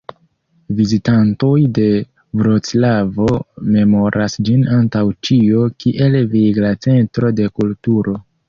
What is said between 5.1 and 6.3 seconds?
ĉio kiel